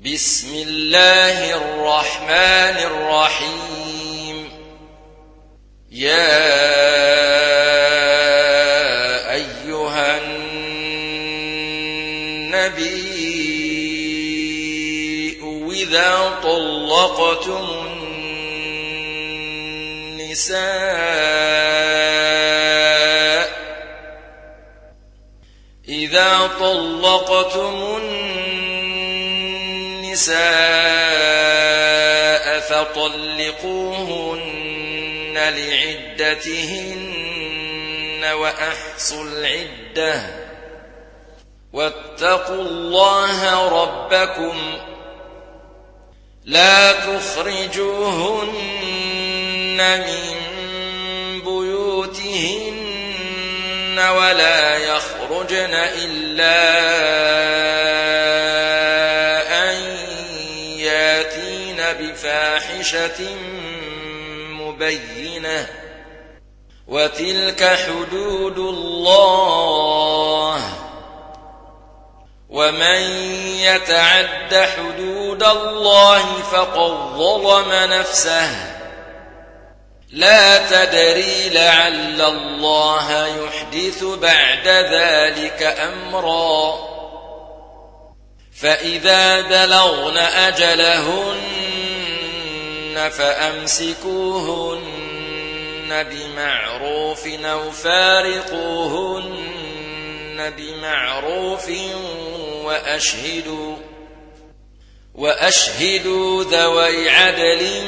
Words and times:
بسم 0.00 0.54
الله 0.54 1.56
الرحمن 1.56 2.76
الرحيم. 2.88 4.48
يا 5.92 6.40
أيها 9.32 10.18
النبي 12.18 12.70
إذا 15.72 16.40
طلقتم 16.42 17.66
النساء 20.00 20.70
إذا 25.88 26.50
طلقتم 26.60 27.74
النساء 27.96 28.39
فطلقوهن 32.60 33.94
لعدتهن 35.34 36.74
وأحصوا 38.24 39.24
العدة. 39.24 40.22
واتقوا 41.72 42.62
الله 42.62 43.68
ربكم. 43.82 44.78
لا 46.44 46.92
تخرجوهن 46.92 48.40
من 50.00 50.36
بيوتهن 51.40 52.90
ولا 53.98 54.76
يخرجن 54.76 55.74
إلا 55.74 56.60
بفاحشة 62.00 63.36
مبينة. 64.50 65.66
وتلك 66.88 67.64
حدود 67.64 68.58
الله. 68.58 70.60
ومن 72.48 73.00
يتعد 73.56 74.54
حدود 74.54 75.42
الله 75.42 76.42
فقد 76.42 77.16
ظلم 77.16 77.72
نفسه. 77.72 78.50
لا 80.12 80.66
تدري 80.66 81.48
لعل 81.48 82.20
الله 82.20 83.26
يحدث 83.26 84.04
بعد 84.04 84.68
ذلك 84.68 85.62
أمرا. 85.62 86.89
فإذا 88.56 89.40
بلغن 89.40 90.16
أجلهن 90.16 91.50
فأمسكوهن 93.10 94.90
بمعروف 96.02 97.26
أو 97.26 97.70
فارقوهن 97.70 99.30
بمعروف 100.56 101.70
وأشهدوا 102.64 103.76
وأشهدوا 105.14 106.44
ذوي 106.44 107.10
عدل 107.10 107.82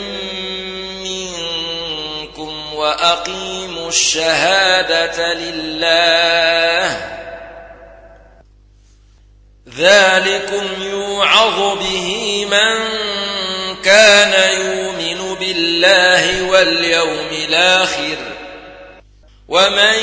منكم 1.05 2.75
وأقيموا 2.75 3.89
الشهادة 3.89 5.35
لله 5.35 7.22
ذلكم 9.79 10.83
يوعظ 10.83 11.79
به 11.79 12.47
من 12.51 12.89
كان 13.85 14.61
يؤمن 14.61 15.35
بالله 15.35 16.43
واليوم 16.43 17.29
الآخر. 17.33 18.17
ومن 19.49 19.95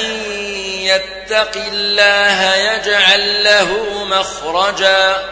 يتق 0.84 1.52
الله 1.56 2.56
يجعل 2.56 3.44
له 3.44 3.68
مخرجا 4.06 5.30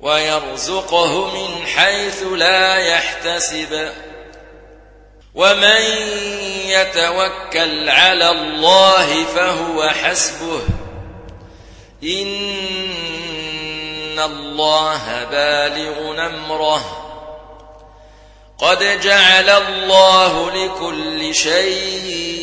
ويرزقه 0.00 1.30
من 1.30 1.66
حيث 1.66 2.22
لا 2.22 2.76
يحتسب. 2.76 3.88
ومن 5.34 5.82
يتوكل 6.66 7.88
على 7.90 8.30
الله 8.30 9.24
فهو 9.24 9.88
حسبه. 9.88 10.60
إن 12.06 12.86
الله 14.18 15.24
بالغ 15.24 16.12
نمره 16.12 17.02
قد 18.58 19.00
جعل 19.00 19.50
الله 19.50 20.50
لكل 20.50 21.34
شيء 21.34 22.36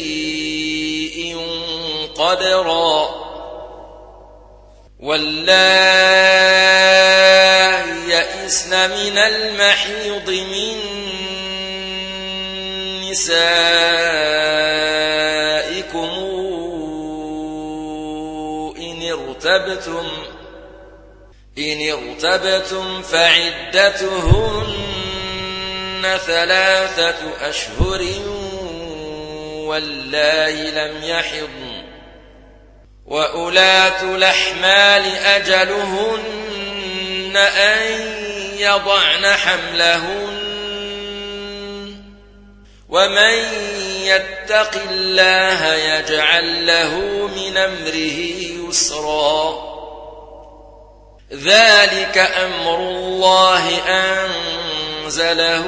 قدرا. 2.18 3.24
والله 5.00 5.54
يئسن 8.08 8.90
من 8.90 9.18
المحيض 9.18 10.30
من 10.30 10.78
نسائكم 13.12 14.43
ارتبتم 19.54 20.10
إن 21.58 21.90
ارتبتم 21.92 23.02
فعدتهن 23.02 24.74
ثلاثة 26.26 27.50
أشهر 27.50 28.02
والله 29.68 30.50
لم 30.52 31.04
يحضن 31.04 31.84
وأولاة 33.06 34.16
الأحمال 34.16 35.06
أجلهن 35.16 36.24
أن 37.38 37.82
يضعن 38.58 39.26
حملهن 39.26 40.53
ومن 42.94 43.34
يتق 44.06 44.82
الله 44.92 45.74
يجعل 45.76 46.68
له 46.68 46.98
من 47.36 47.58
أمره 47.58 48.20
يسرا 48.70 49.74
ذلك 51.34 52.18
أمر 52.18 52.80
الله 52.80 53.70
أنزله 55.08 55.66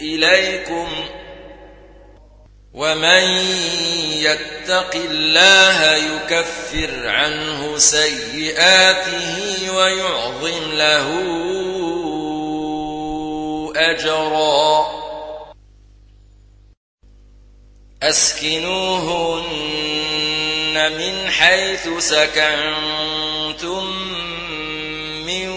إليكم 0.00 0.88
ومن 2.74 3.24
يتق 4.12 4.94
الله 4.94 5.94
يكفر 5.94 7.08
عنه 7.08 7.78
سيئاته 7.78 9.36
ويعظم 9.74 10.72
له 10.72 11.08
أجرا. 13.78 14.86
أسكنوهن 18.02 19.38
من 20.92 21.30
حيث 21.30 21.88
سكنتم 21.98 23.84
من 25.26 25.48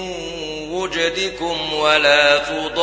وجدكم 0.71 1.73
ولا 1.73 2.37
تضاروهن 2.37 2.81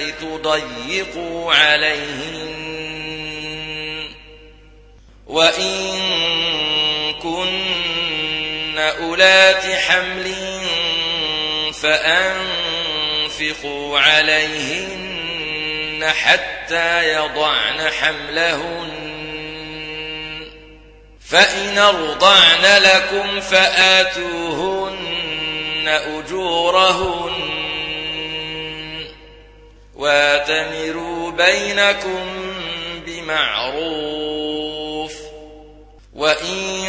لتضيقوا 0.00 1.54
عليهن. 1.54 2.52
وإن 5.26 6.41
أولات 9.02 9.64
حمل 9.64 10.34
فأنفقوا 11.82 13.98
عليهن 13.98 16.04
حتى 16.04 17.14
يضعن 17.14 17.90
حملهن. 18.00 18.92
فإن 21.28 21.78
أرضعن 21.78 22.82
لكم 22.82 23.40
فآتوهن 23.40 24.98
أجورهن. 25.88 27.32
واتمروا 29.94 31.30
بينكم 31.30 32.52
بمعروف. 33.06 35.12
وإن 36.14 36.88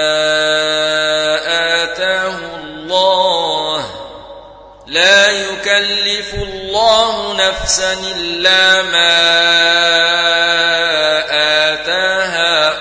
الله 6.71 7.33
نفسا 7.33 7.93
إلا 7.93 8.81
ما 8.81 9.19
آتاها. 11.73 12.73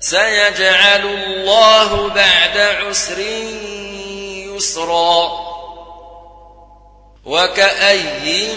سيجعل 0.00 1.06
الله 1.06 2.08
بعد 2.08 2.58
عسر 2.58 3.18
يسرا. 4.56 5.46
وكأي 7.24 8.54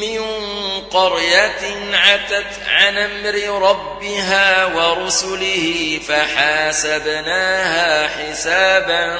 من 0.00 0.20
قرية 0.90 1.76
عتت 1.92 2.46
عن 2.66 2.98
أمر 2.98 3.68
ربها 3.70 4.64
ورسله 4.64 6.00
فحاسبناها 6.08 8.08
حسابا 8.08 9.18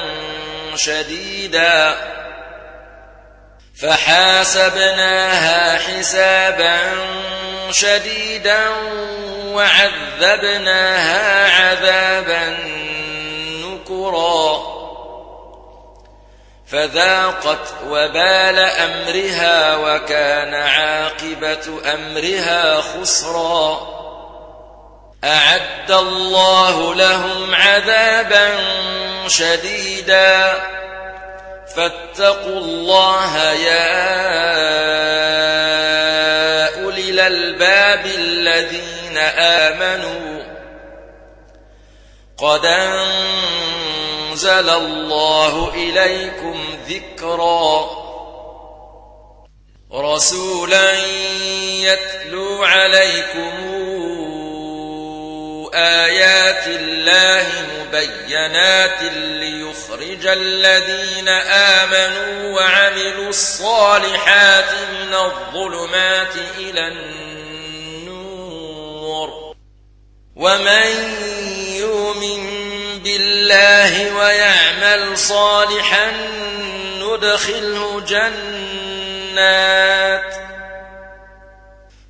شديدا. 0.75 2.13
فحاسبناها 3.81 5.77
حسابا 5.77 6.79
شديدا 7.71 8.69
وعذبناها 9.45 11.21
عذابا 11.61 12.57
نكرا. 13.65 14.73
فذاقت 16.67 17.73
وبال 17.87 18.59
أمرها 18.59 19.75
وكان 19.75 20.53
عاقبة 20.53 21.93
أمرها 21.93 22.81
خسرا. 22.81 23.93
أعد 25.23 25.91
الله 25.91 26.95
لهم 26.95 27.55
عذابا 27.55 28.49
شديدا. 29.27 30.53
فاتقوا 31.75 32.59
الله 32.59 33.51
يا 33.51 34.03
أولي 36.83 37.09
الألباب 37.09 38.05
الذين 38.05 39.17
آمنوا. 39.17 40.43
قد 42.37 42.65
أنزل 42.65 44.69
الله 44.69 45.71
إليكم 45.73 46.63
ذكرا 46.89 47.89
رسولا 49.93 50.93
يتلو 51.83 52.63
عليكم 52.63 53.72
آيات 55.73 56.67
الله 56.67 57.47
مبينات 57.79 59.01
ليخرج 59.13 60.25
الذين 60.25 61.27
آمنوا 61.29 62.55
وعملوا 62.55 63.29
الصالحات 63.29 64.71
من 64.91 65.13
الظلمات 65.13 66.35
إلى 66.57 66.87
النور. 66.87 67.23
ومن 70.35 71.15
يؤمن 71.77 72.43
بالله 73.03 74.15
ويعمل 74.15 75.17
صالحا 75.17 76.11
ندخله 76.99 78.01
جنات 78.07 79.53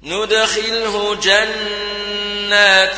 ندخله 0.03 1.15
جنات 1.15 2.97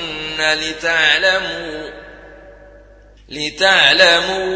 لتعلموا 0.41 1.89
لتعلموا 3.29 4.51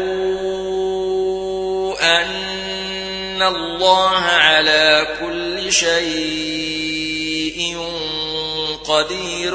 أن 2.22 3.42
الله 3.42 4.18
على 4.20 5.16
كل 5.20 5.72
شيء 5.72 7.06
قدير 8.84 9.54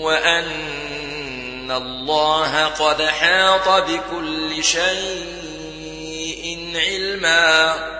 وأن 0.00 1.70
الله 1.70 2.64
قد 2.64 3.02
حاط 3.02 3.68
بكل 3.68 4.64
شيء 4.64 5.30
علما 6.74 7.99